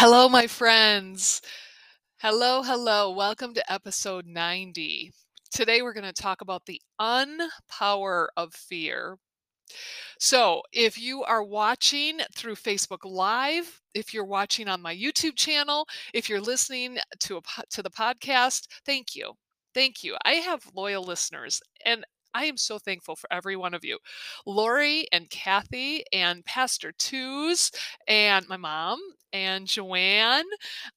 [0.00, 1.42] Hello, my friends.
[2.18, 3.10] Hello, hello.
[3.10, 5.10] Welcome to episode 90.
[5.50, 9.18] Today, we're going to talk about the unpower of fear.
[10.20, 15.84] So, if you are watching through Facebook Live, if you're watching on my YouTube channel,
[16.14, 19.32] if you're listening to a, to the podcast, thank you.
[19.74, 20.16] Thank you.
[20.24, 22.04] I have loyal listeners, and
[22.38, 23.98] I am so thankful for every one of you.
[24.46, 27.72] Lori and Kathy and Pastor Twos
[28.06, 29.00] and my mom
[29.32, 30.44] and Joanne.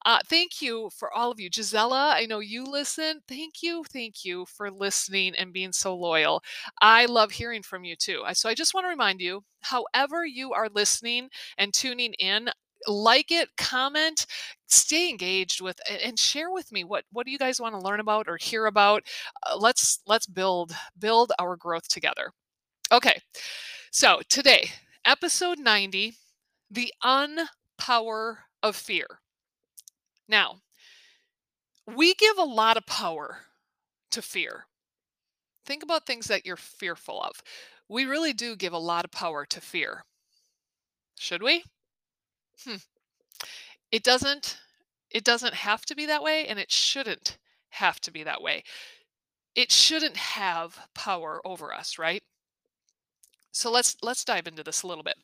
[0.05, 1.49] Uh, thank you for all of you.
[1.49, 3.21] Gisela, I know you listen.
[3.27, 3.83] Thank you.
[3.91, 6.43] Thank you for listening and being so loyal.
[6.81, 8.23] I love hearing from you too.
[8.33, 12.49] So I just want to remind you, however you are listening and tuning in,
[12.87, 14.25] like it, comment,
[14.67, 17.99] stay engaged with and share with me what what do you guys want to learn
[17.99, 19.03] about or hear about.
[19.45, 22.31] Uh, let's let's build build our growth together.
[22.91, 23.19] Okay.
[23.91, 24.71] So, today,
[25.05, 26.15] episode 90,
[26.69, 29.07] the unpower of fear.
[30.27, 30.61] Now,
[31.85, 33.45] we give a lot of power
[34.11, 34.67] to fear.
[35.65, 37.41] Think about things that you're fearful of.
[37.87, 40.05] We really do give a lot of power to fear.
[41.17, 41.63] Should we?
[42.63, 42.77] Hmm.
[43.91, 44.59] It doesn't
[45.09, 47.37] it doesn't have to be that way and it shouldn't
[47.69, 48.63] have to be that way.
[49.55, 52.23] It shouldn't have power over us, right?
[53.53, 55.15] So let's let's dive into this a little bit.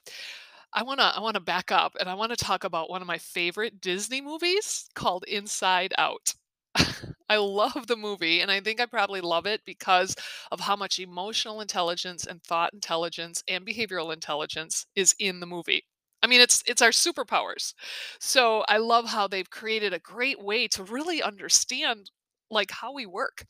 [0.73, 3.01] I want to I want to back up and I want to talk about one
[3.01, 6.35] of my favorite Disney movies called Inside Out.
[7.29, 10.15] I love the movie and I think I probably love it because
[10.51, 15.85] of how much emotional intelligence and thought intelligence and behavioral intelligence is in the movie.
[16.23, 17.73] I mean, it's it's our superpowers.
[18.19, 22.11] So I love how they've created a great way to really understand
[22.49, 23.45] like how we work.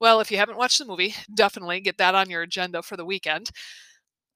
[0.00, 3.04] Well, if you haven't watched the movie, definitely get that on your agenda for the
[3.04, 3.50] weekend.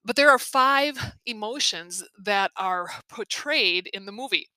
[0.05, 4.49] But there are five emotions that are portrayed in the movie.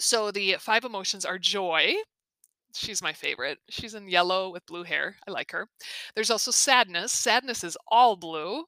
[0.00, 1.94] So the five emotions are joy.
[2.74, 3.58] She's my favorite.
[3.70, 5.16] She's in yellow with blue hair.
[5.28, 5.68] I like her.
[6.14, 7.12] There's also sadness.
[7.12, 8.66] Sadness is all blue.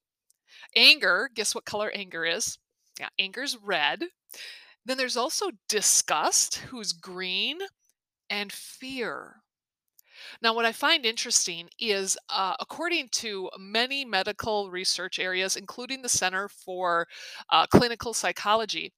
[0.76, 2.58] Anger, guess what color anger is?
[2.98, 4.04] Yeah, anger's red.
[4.84, 7.60] Then there's also disgust, who's green,
[8.30, 9.42] and fear.
[10.42, 16.08] Now, what I find interesting is, uh, according to many medical research areas, including the
[16.08, 17.08] Center for
[17.50, 18.92] uh, Clinical Psychology,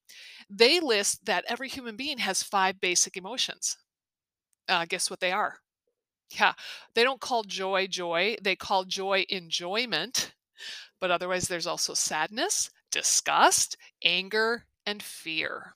[0.50, 3.78] they list that every human being has five basic emotions.
[4.68, 5.58] Uh, guess what they are?
[6.38, 6.54] Yeah,
[6.94, 10.34] they don't call joy joy, they call joy enjoyment.
[11.00, 15.74] But otherwise, there's also sadness, disgust, anger, and fear.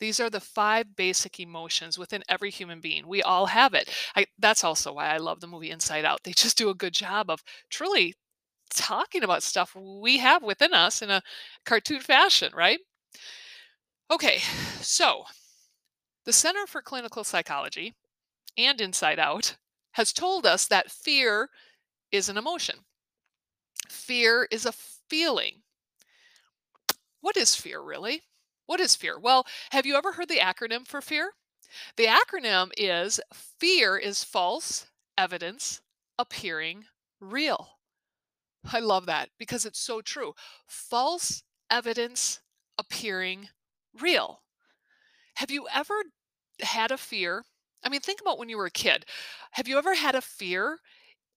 [0.00, 3.06] These are the five basic emotions within every human being.
[3.06, 3.88] We all have it.
[4.16, 6.24] I, that's also why I love the movie Inside Out.
[6.24, 8.14] They just do a good job of truly
[8.74, 11.22] talking about stuff we have within us in a
[11.64, 12.80] cartoon fashion, right?
[14.10, 14.38] Okay,
[14.80, 15.24] so
[16.24, 17.94] the Center for Clinical Psychology
[18.56, 19.56] and Inside Out
[19.92, 21.50] has told us that fear
[22.10, 22.76] is an emotion.
[23.88, 25.62] Fear is a feeling.
[27.20, 28.22] What is fear really?
[28.66, 29.18] What is fear?
[29.18, 31.32] Well, have you ever heard the acronym for fear?
[31.96, 34.86] The acronym is fear is false
[35.16, 35.80] evidence
[36.18, 36.86] appearing
[37.20, 37.78] real.
[38.72, 40.34] I love that because it's so true.
[40.66, 42.40] False evidence
[42.78, 43.48] appearing
[43.98, 44.42] real.
[45.36, 45.94] Have you ever
[46.60, 47.44] had a fear?
[47.84, 49.06] I mean, think about when you were a kid.
[49.52, 50.80] Have you ever had a fear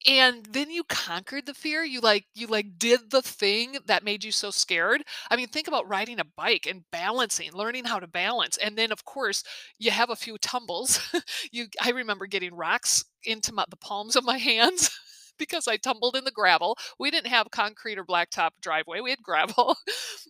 [0.07, 4.23] and then you conquered the fear you like you like did the thing that made
[4.23, 8.07] you so scared i mean think about riding a bike and balancing learning how to
[8.07, 9.43] balance and then of course
[9.77, 10.99] you have a few tumbles
[11.51, 14.89] you i remember getting rocks into my, the palms of my hands
[15.37, 16.77] because I tumbled in the gravel.
[16.99, 18.99] We didn't have concrete or blacktop driveway.
[18.99, 19.75] We had gravel.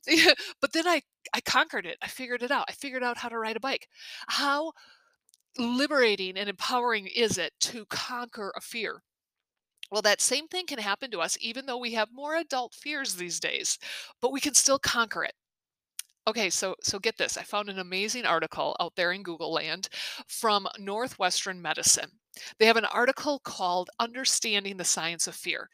[0.62, 1.02] but then I
[1.34, 1.98] I conquered it.
[2.02, 2.66] I figured it out.
[2.70, 3.90] I figured out how to ride a bike.
[4.28, 4.72] How
[5.58, 9.04] liberating and empowering is it to conquer a fear?
[9.92, 13.16] Well, that same thing can happen to us even though we have more adult fears
[13.16, 13.78] these days,
[14.22, 15.36] but we can still conquer it.
[16.28, 17.38] Okay, so so get this.
[17.38, 19.90] I found an amazing article out there in Google land
[20.28, 22.20] from Northwestern Medicine.
[22.60, 25.70] They have an article called Understanding the Science of Fear.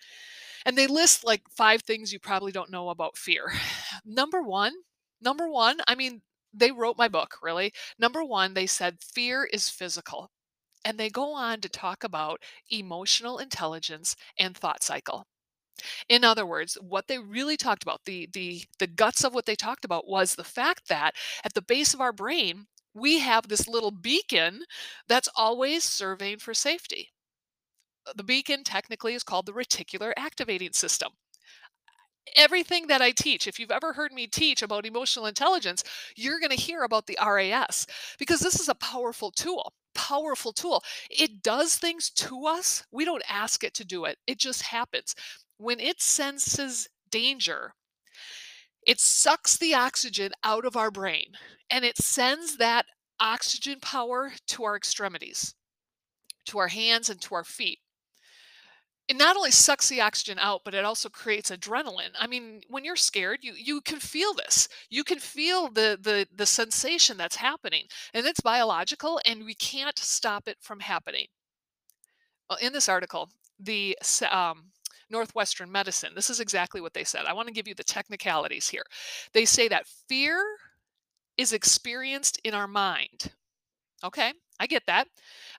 [0.65, 3.53] And they list like five things you probably don't know about fear.
[4.05, 4.73] Number 1,
[5.21, 6.21] number 1, I mean,
[6.53, 7.73] they wrote my book, really.
[7.99, 10.31] Number 1, they said fear is physical.
[10.87, 12.41] And they go on to talk about
[12.71, 15.27] emotional intelligence and thought cycle.
[16.09, 19.55] In other words, what they really talked about, the the the guts of what they
[19.55, 23.67] talked about was the fact that at the base of our brain, we have this
[23.67, 24.65] little beacon
[25.07, 27.13] that's always surveying for safety.
[28.07, 31.13] Uh, the beacon technically is called the reticular activating system.
[32.35, 35.83] Everything that I teach, if you've ever heard me teach about emotional intelligence,
[36.15, 37.85] you're going to hear about the RAS
[38.19, 39.73] because this is a powerful tool.
[39.93, 40.83] Powerful tool.
[41.09, 42.83] It does things to us.
[42.91, 45.15] We don't ask it to do it, it just happens.
[45.57, 47.73] When it senses danger,
[48.85, 51.33] it sucks the oxygen out of our brain
[51.69, 52.85] and it sends that
[53.19, 55.53] oxygen power to our extremities,
[56.45, 57.79] to our hands, and to our feet
[59.07, 62.11] it not only sucks the oxygen out but it also creates adrenaline.
[62.19, 64.67] I mean when you're scared you you can feel this.
[64.89, 69.97] You can feel the the the sensation that's happening and it's biological and we can't
[69.97, 71.27] stop it from happening.
[72.49, 73.97] Well in this article the
[74.29, 74.65] um,
[75.09, 77.25] northwestern medicine this is exactly what they said.
[77.25, 78.83] I want to give you the technicalities here.
[79.33, 80.43] They say that fear
[81.37, 83.31] is experienced in our mind.
[84.03, 84.33] Okay?
[84.59, 85.07] I get that.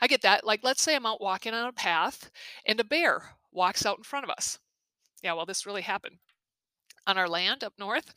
[0.01, 0.44] I get that.
[0.44, 2.31] Like let's say i'm out walking on a path
[2.67, 4.59] and a bear walks out in front of us.
[5.23, 6.19] Yeah, well, this really happened
[7.06, 8.12] on our land up north.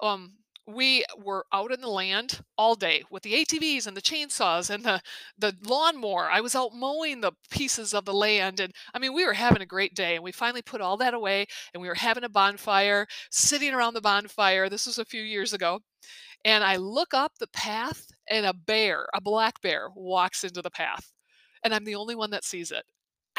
[0.00, 0.34] Um,
[0.68, 4.84] we were out in the land all day with the ATVs and the chainsaws and
[4.84, 5.00] the
[5.38, 6.30] the lawnmower.
[6.30, 9.62] I was out mowing the pieces of the land and I mean we were having
[9.62, 12.28] a great day and we finally put all that away and we were having a
[12.28, 14.68] bonfire, sitting around the bonfire.
[14.68, 15.80] This was a few years ago.
[16.44, 20.70] And I look up the path and a bear, a black bear walks into the
[20.70, 21.12] path.
[21.64, 22.84] And I'm the only one that sees it.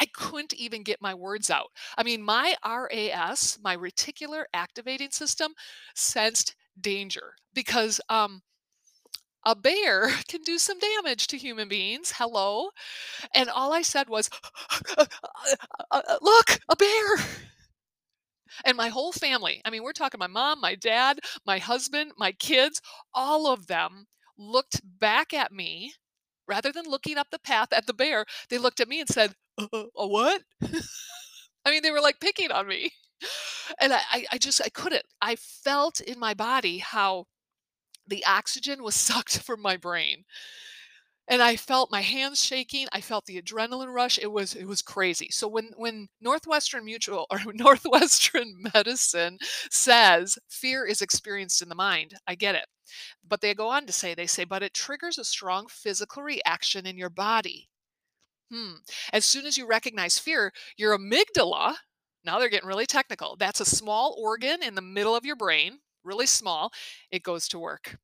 [0.00, 1.70] I couldn't even get my words out.
[1.96, 5.54] I mean, my RAS, my reticular activating system,
[5.94, 8.42] sensed danger because um,
[9.44, 12.12] a bear can do some damage to human beings.
[12.16, 12.70] Hello.
[13.34, 14.30] And all I said was,
[14.98, 15.06] uh,
[15.90, 17.16] uh, uh, Look, a bear.
[18.64, 22.32] And my whole family, I mean, we're talking my mom, my dad, my husband, my
[22.32, 22.80] kids,
[23.14, 24.06] all of them
[24.38, 25.94] looked back at me
[26.48, 28.24] rather than looking up the path at the bear.
[28.48, 29.34] They looked at me and said,
[29.72, 30.42] uh, a what?
[31.64, 32.92] I mean, they were like picking on me.
[33.80, 35.04] And I, I, I just, I couldn't.
[35.20, 37.26] I felt in my body how
[38.06, 40.24] the oxygen was sucked from my brain
[41.28, 42.88] and I felt my hands shaking.
[42.92, 44.18] I felt the adrenaline rush.
[44.18, 45.28] It was it was crazy.
[45.30, 49.38] So when when Northwestern Mutual or Northwestern Medicine
[49.70, 52.66] says fear is experienced in the mind, I get it.
[53.26, 56.86] But they go on to say they say but it triggers a strong physical reaction
[56.86, 57.68] in your body.
[58.52, 58.74] Hmm.
[59.12, 61.76] As soon as you recognize fear, your amygdala,
[62.24, 63.36] now they're getting really technical.
[63.36, 66.72] That's a small organ in the middle of your brain, really small.
[67.10, 67.96] It goes to work.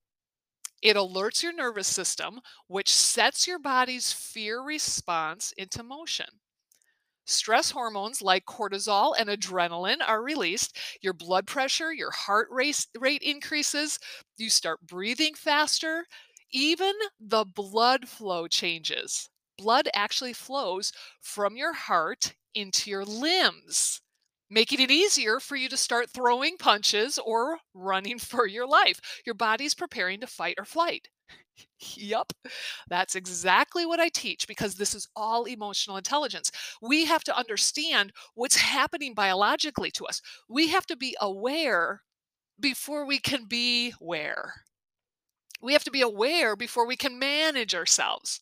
[0.82, 6.26] It alerts your nervous system, which sets your body's fear response into motion.
[7.26, 10.76] Stress hormones like cortisol and adrenaline are released.
[11.02, 13.98] Your blood pressure, your heart rate, rate increases.
[14.38, 16.06] You start breathing faster.
[16.50, 19.28] Even the blood flow changes
[19.58, 24.00] blood actually flows from your heart into your limbs,
[24.50, 29.00] making it easier for you to start throwing punches or running for your life.
[29.24, 31.08] Your body's preparing to fight or flight.
[31.96, 32.32] Yup,
[32.88, 36.50] that's exactly what I teach because this is all emotional intelligence.
[36.82, 40.20] We have to understand what's happening biologically to us.
[40.48, 42.02] We have to be aware
[42.60, 44.54] before we can be where.
[45.60, 48.40] We have to be aware before we can manage ourselves.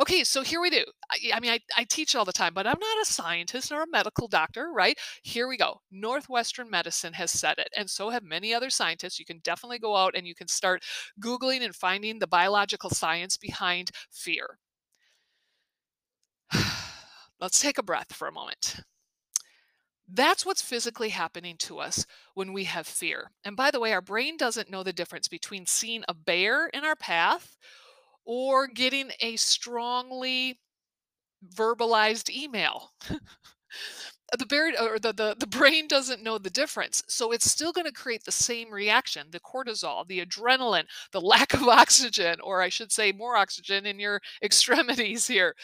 [0.00, 0.84] Okay, so here we do.
[1.10, 3.82] I, I mean, I, I teach all the time, but I'm not a scientist nor
[3.82, 4.98] a medical doctor, right?
[5.22, 5.80] Here we go.
[5.90, 9.18] Northwestern Medicine has said it, and so have many other scientists.
[9.18, 10.84] You can definitely go out and you can start
[11.20, 14.58] Googling and finding the biological science behind fear.
[17.40, 18.80] Let's take a breath for a moment.
[20.08, 23.32] That's what's physically happening to us when we have fear.
[23.44, 26.84] And by the way, our brain doesn't know the difference between seeing a bear in
[26.84, 27.56] our path
[28.26, 30.58] or getting a strongly
[31.54, 32.92] verbalized email.
[34.36, 37.02] the, or the, the, the brain doesn't know the difference.
[37.08, 41.54] So it's still going to create the same reaction the cortisol, the adrenaline, the lack
[41.54, 45.54] of oxygen, or I should say, more oxygen in your extremities here.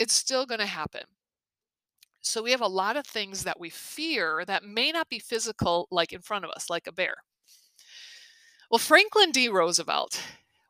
[0.00, 1.02] It's still going to happen.
[2.20, 5.88] So we have a lot of things that we fear that may not be physical,
[5.90, 7.14] like in front of us, like a bear.
[8.70, 9.48] Well, Franklin D.
[9.48, 10.20] Roosevelt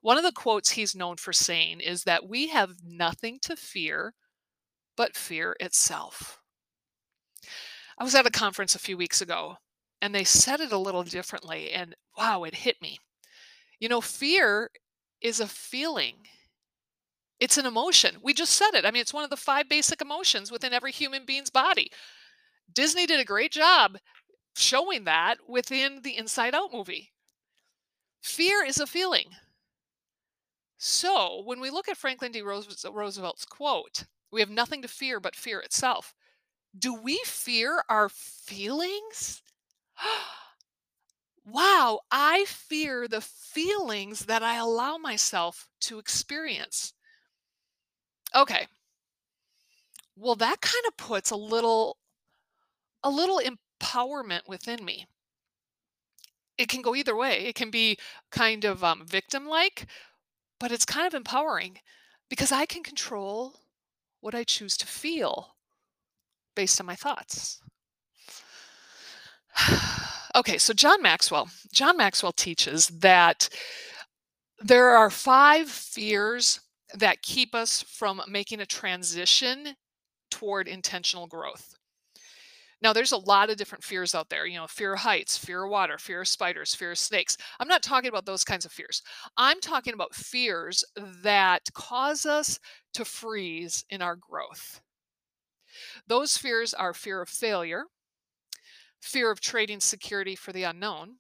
[0.01, 4.15] one of the quotes he's known for saying is that we have nothing to fear
[4.97, 6.41] but fear itself.
[7.99, 9.57] I was at a conference a few weeks ago
[10.01, 12.99] and they said it a little differently, and wow, it hit me.
[13.81, 14.71] You know, fear
[15.21, 16.15] is a feeling.
[17.41, 18.19] It's an emotion.
[18.23, 18.85] We just said it.
[18.85, 21.91] I mean, it's one of the five basic emotions within every human being's body.
[22.73, 23.99] Disney did a great job
[24.57, 27.13] showing that within the Inside Out movie.
[28.23, 29.27] Fear is a feeling.
[30.79, 32.41] So, when we look at Franklin D.
[32.41, 36.15] Roosevelt's quote, we have nothing to fear but fear itself.
[36.79, 39.43] Do we fear our feelings?
[41.45, 46.93] wow, I fear the feelings that I allow myself to experience.
[48.35, 48.69] Okay.
[50.17, 51.97] Well, that kind of puts a little
[53.03, 55.09] a little empowerment within me.
[56.59, 57.47] It can go either way.
[57.47, 57.99] It can be
[58.31, 59.87] kind of um, victim like,
[60.59, 61.79] but it's kind of empowering
[62.29, 63.61] because I can control
[64.21, 65.55] what I choose to feel
[66.55, 67.61] based on my thoughts.
[70.35, 71.49] okay, so John Maxwell.
[71.73, 73.49] John Maxwell teaches that
[74.61, 76.61] there are five fears
[76.95, 79.77] that keep us from making a transition
[80.31, 81.78] toward intentional growth.
[82.81, 85.65] Now, there's a lot of different fears out there, you know, fear of heights, fear
[85.65, 87.37] of water, fear of spiders, fear of snakes.
[87.59, 89.03] I'm not talking about those kinds of fears.
[89.37, 90.85] I'm talking about fears
[91.23, 92.59] that cause us
[92.95, 94.81] to freeze in our growth.
[96.09, 97.87] Those fears are fear of failure,
[99.01, 101.19] fear of trading security for the unknown,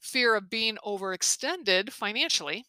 [0.00, 2.64] fear of being overextended financially,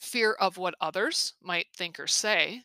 [0.00, 2.64] fear of what others might think or say,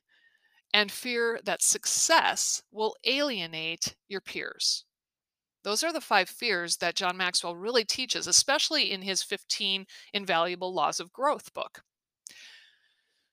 [0.76, 4.84] and fear that success will alienate your peers.
[5.64, 10.74] Those are the five fears that John Maxwell really teaches, especially in his 15 Invaluable
[10.74, 11.82] Laws of Growth book.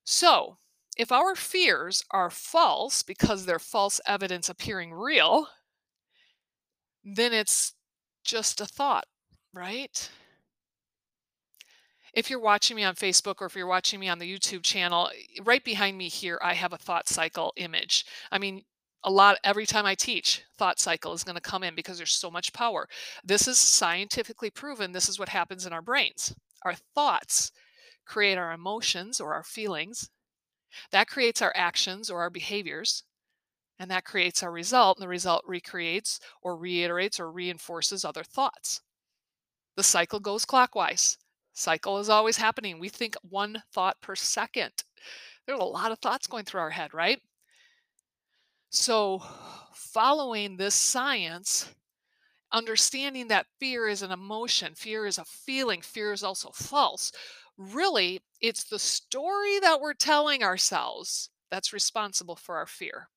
[0.05, 0.59] So,
[0.97, 5.49] if our fears are false because they're false evidence appearing real,
[7.03, 7.75] then it's
[8.23, 9.07] just a thought,
[9.53, 10.09] right?
[12.12, 15.11] If you're watching me on Facebook or if you're watching me on the YouTube channel,
[15.12, 18.04] eh, right behind me here, I have a thought cycle image.
[18.31, 18.64] I mean,
[19.04, 22.12] a lot every time I teach, thought cycle is going to come in because there's
[22.12, 22.88] so much power.
[23.25, 24.92] This is scientifically proven.
[24.92, 26.35] This is what happens in our brains.
[26.64, 27.50] Our thoughts
[28.07, 30.11] create our emotions or our feelings.
[30.90, 33.04] That creates our actions or our behaviors.
[33.78, 34.99] And that creates our result.
[34.99, 38.81] And the result recreates or reiterates or reinforces other thoughts.
[39.76, 41.16] The cycle goes clockwise.
[41.55, 42.79] Cycle is always happening.
[42.79, 44.85] We think one thought per second.
[45.47, 47.21] There's a lot of thoughts going through our head, right?
[48.71, 49.21] So,
[49.73, 51.75] following this science,
[52.53, 57.13] understanding that fear is an emotion, fear is a feeling, fear is also false.
[57.59, 63.11] Really, it's the story that we're telling ourselves that's responsible for our fear.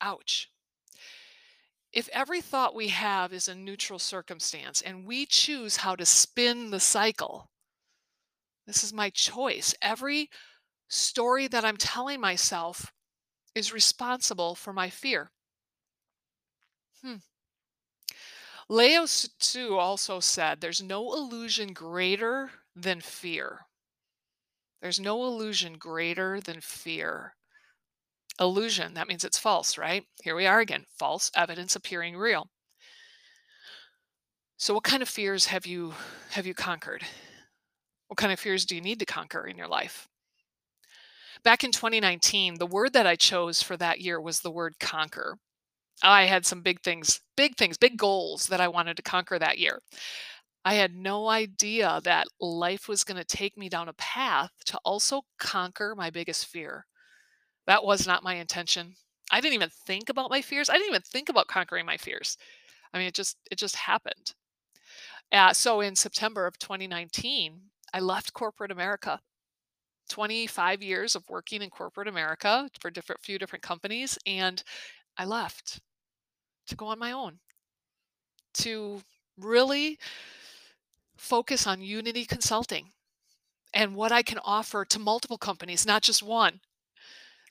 [0.00, 0.48] Ouch
[1.94, 6.70] if every thought we have is a neutral circumstance and we choose how to spin
[6.70, 7.48] the cycle,
[8.66, 9.74] this is my choice.
[9.80, 10.28] Every
[10.88, 12.92] story that I'm telling myself
[13.54, 15.30] is responsible for my fear.
[17.00, 17.16] Hmm.
[18.68, 23.66] Lao Tzu also said there's no illusion greater than fear.
[24.82, 27.36] There's no illusion greater than fear.
[28.40, 30.04] Illusion, that means it's false, right?
[30.22, 32.48] Here we are again, false evidence appearing real.
[34.56, 35.94] So what kind of fears have you
[36.30, 37.04] have you conquered?
[38.08, 40.08] What kind of fears do you need to conquer in your life?
[41.44, 45.38] Back in 2019, the word that I chose for that year was the word conquer.
[46.02, 49.58] I had some big things, big things, big goals that I wanted to conquer that
[49.58, 49.80] year.
[50.64, 54.78] I had no idea that life was going to take me down a path to
[54.84, 56.86] also conquer my biggest fear.
[57.66, 58.96] That was not my intention.
[59.30, 60.68] I didn't even think about my fears.
[60.68, 62.36] I didn't even think about conquering my fears.
[62.92, 64.34] I mean, it just it just happened.
[65.32, 67.60] Uh, so in September of 2019,
[67.92, 69.20] I left corporate America.
[70.10, 74.62] 25 years of working in corporate America for different few different companies, and
[75.18, 75.80] I left
[76.68, 77.40] to go on my own
[78.54, 79.02] to
[79.36, 79.98] really
[81.16, 82.92] focus on Unity Consulting
[83.74, 86.60] and what I can offer to multiple companies, not just one.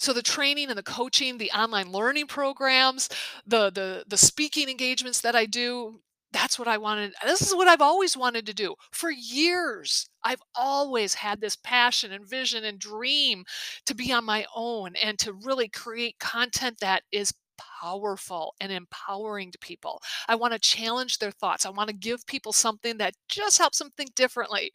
[0.03, 3.09] So the training and the coaching, the online learning programs,
[3.47, 7.13] the the the speaking engagements that I do, that's what I wanted.
[7.23, 8.75] This is what I've always wanted to do.
[8.91, 13.45] For years, I've always had this passion and vision and dream
[13.85, 17.33] to be on my own and to really create content that is
[17.81, 20.01] powerful and empowering to people.
[20.27, 21.65] I want to challenge their thoughts.
[21.65, 24.73] I want to give people something that just helps them think differently.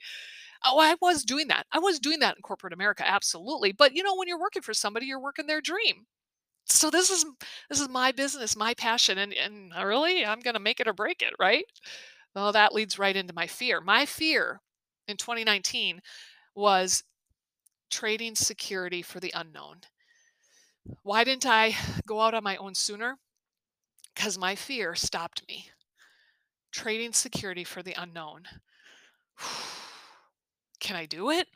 [0.64, 1.66] Oh, I was doing that.
[1.72, 3.72] I was doing that in corporate America, absolutely.
[3.72, 6.06] But you know, when you're working for somebody, you're working their dream.
[6.66, 7.24] So this is
[7.70, 10.94] this is my business, my passion, and and really, I'm going to make it or
[10.94, 11.64] break it, right?
[12.34, 13.80] Well, that leads right into my fear.
[13.80, 14.60] My fear
[15.08, 16.00] in 2019
[16.54, 17.04] was
[17.90, 19.82] trading security for the unknown.
[21.02, 23.18] Why didn't I go out on my own sooner?
[24.14, 25.70] Because my fear stopped me.
[26.72, 28.48] Trading security for the unknown.
[30.80, 31.48] can I do it?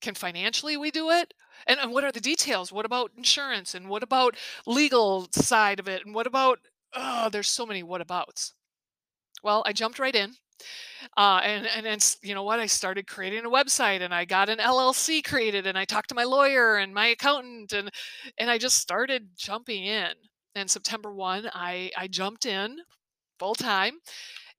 [0.00, 1.34] Can financially we do it?
[1.66, 2.72] And, and what are the details?
[2.72, 3.74] What about insurance?
[3.74, 6.06] And what about legal side of it?
[6.06, 6.60] And what about
[6.94, 8.54] oh, there's so many what abouts.
[9.42, 10.34] Well, I jumped right in.
[11.16, 12.58] Uh, and and then you know what?
[12.58, 16.14] I started creating a website, and I got an LLC created, and I talked to
[16.16, 17.90] my lawyer and my accountant, and
[18.38, 20.10] and I just started jumping in.
[20.56, 22.78] And September one, I I jumped in
[23.38, 23.98] full time,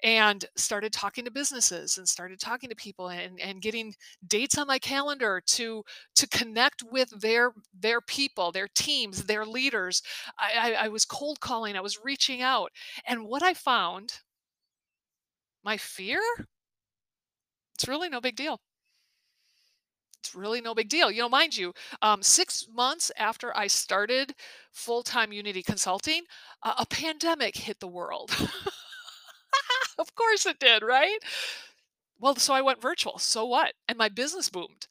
[0.04, 3.94] and started talking to businesses and started talking to people and, and getting
[4.28, 5.84] dates on my calendar to
[6.16, 10.02] to connect with their their people their teams their leaders
[10.38, 12.72] I, I, I was cold calling i was reaching out
[13.08, 14.20] and what i found
[15.64, 16.22] my fear
[17.76, 18.60] it's really no big deal
[20.20, 21.10] it's really no big deal.
[21.10, 24.36] You know, mind you, um, six months after I started
[24.72, 26.24] full time Unity Consulting,
[26.64, 28.32] a pandemic hit the world.
[30.00, 31.20] of course it did, right?
[32.20, 33.18] Well, so I went virtual.
[33.18, 33.74] So what?
[33.88, 34.88] And my business boomed.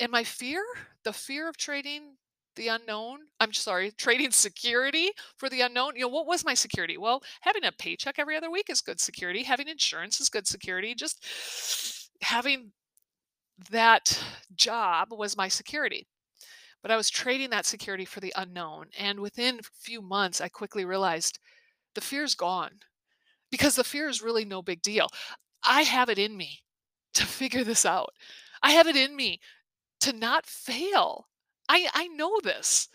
[0.00, 0.64] And my fear,
[1.04, 2.16] the fear of trading
[2.56, 5.94] the unknown, I'm sorry, trading security for the unknown.
[5.96, 6.96] You know, what was my security?
[6.96, 9.44] Well, having a paycheck every other week is good security.
[9.44, 10.94] Having insurance is good security.
[10.94, 11.24] Just
[12.22, 12.72] having
[13.70, 14.22] that
[14.54, 16.06] job was my security.
[16.82, 18.88] But I was trading that security for the unknown.
[18.98, 21.38] And within a few months, I quickly realized
[21.94, 22.80] the fear's gone
[23.50, 25.08] because the fear is really no big deal.
[25.64, 26.60] I have it in me
[27.14, 28.14] to figure this out.
[28.62, 29.40] I have it in me
[30.00, 31.28] to not fail.
[31.68, 32.88] I, I know this.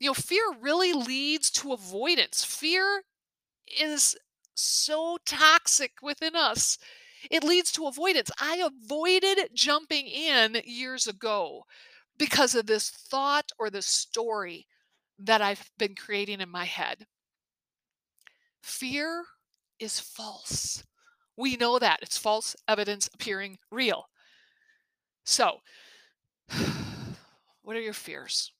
[0.00, 2.44] You know, fear really leads to avoidance.
[2.44, 3.04] Fear
[3.80, 4.16] is
[4.54, 6.78] so toxic within us.
[7.30, 8.30] It leads to avoidance.
[8.40, 11.64] I avoided jumping in years ago
[12.18, 14.66] because of this thought or this story
[15.18, 17.06] that I've been creating in my head.
[18.62, 19.26] Fear
[19.82, 20.84] is false.
[21.36, 21.98] We know that.
[22.02, 24.06] It's false evidence appearing real.
[25.24, 25.58] So,
[27.62, 28.52] what are your fears?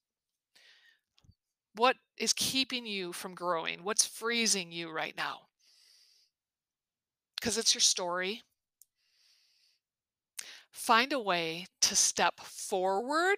[1.74, 3.84] What is keeping you from growing?
[3.84, 5.42] What's freezing you right now?
[7.36, 8.42] Because it's your story.
[10.70, 13.36] Find a way to step forward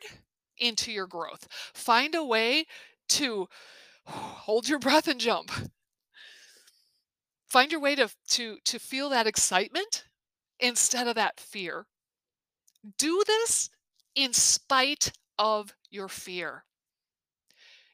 [0.57, 1.47] into your growth.
[1.75, 2.65] Find a way
[3.11, 3.49] to
[4.07, 5.51] hold your breath and jump
[7.55, 10.07] find your way to to to feel that excitement
[10.59, 11.87] instead of that fear.
[12.99, 13.71] Do this
[14.17, 16.65] in spite of your fear.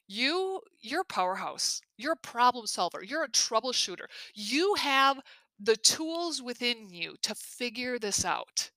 [0.08, 1.82] You you're a powerhouse.
[1.98, 3.02] You're a problem solver.
[3.04, 4.06] You're a troubleshooter.
[4.34, 5.20] You have
[5.58, 8.70] the tools within you to figure this out.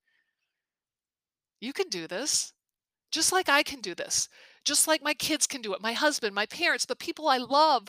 [1.62, 2.52] You can do this
[3.10, 4.28] just like i can do this.
[4.65, 7.88] Just like my kids can do it my husband my parents the people i love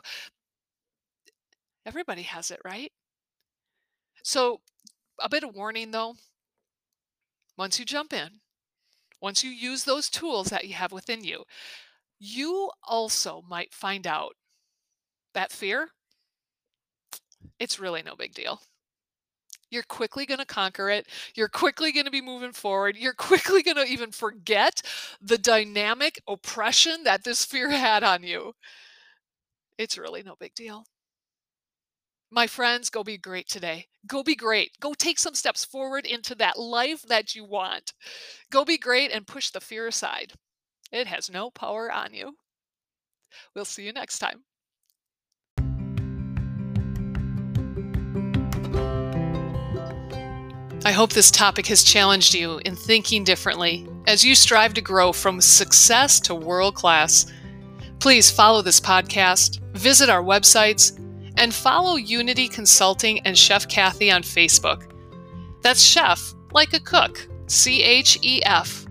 [1.87, 2.92] Everybody has it, right?
[4.23, 4.61] So,
[5.20, 6.14] a bit of warning though.
[7.57, 8.40] Once you jump in,
[9.20, 11.44] once you use those tools that you have within you,
[12.18, 14.35] you also might find out
[15.35, 15.90] that fear,
[17.59, 18.61] it's really no big deal.
[19.70, 21.07] You're quickly going to conquer it.
[21.35, 22.97] You're quickly going to be moving forward.
[22.97, 24.83] You're quickly going to even forget
[25.20, 28.55] the dynamic oppression that this fear had on you.
[29.79, 30.85] It's really no big deal.
[32.35, 33.87] My friends, go be great today.
[34.09, 34.73] Go be great.
[34.81, 37.92] Go take some steps forward into that life that you want.
[38.51, 40.33] Go be great and push the fear aside.
[40.90, 42.35] It has no power on you.
[43.55, 44.42] We'll see you next time.
[50.85, 55.12] I hope this topic has challenged you in thinking differently as you strive to grow
[55.12, 57.33] from success to world class.
[58.01, 60.99] Please follow this podcast, visit our websites,
[61.37, 64.90] and follow Unity Consulting and Chef Kathy on Facebook.
[65.62, 68.87] That's chef, like a cook, C H E F.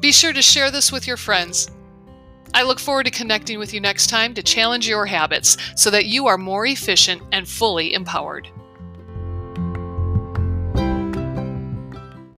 [0.00, 1.70] Be sure to share this with your friends.
[2.54, 6.06] I look forward to connecting with you next time to challenge your habits so that
[6.06, 8.48] you are more efficient and fully empowered.